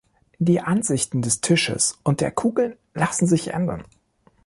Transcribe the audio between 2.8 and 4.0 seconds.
lassen sich ändern.